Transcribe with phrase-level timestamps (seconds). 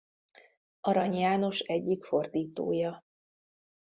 [0.81, 3.03] Arany János egyik fordítója.